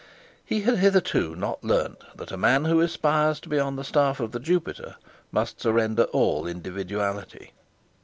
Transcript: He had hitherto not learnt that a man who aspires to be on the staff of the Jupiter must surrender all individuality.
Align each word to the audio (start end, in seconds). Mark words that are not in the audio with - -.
He 0.43 0.61
had 0.61 0.79
hitherto 0.79 1.35
not 1.35 1.63
learnt 1.63 1.99
that 2.15 2.31
a 2.31 2.35
man 2.35 2.65
who 2.65 2.81
aspires 2.81 3.39
to 3.41 3.49
be 3.49 3.59
on 3.59 3.75
the 3.75 3.83
staff 3.83 4.19
of 4.19 4.31
the 4.31 4.39
Jupiter 4.39 4.95
must 5.31 5.61
surrender 5.61 6.05
all 6.05 6.47
individuality. 6.47 7.51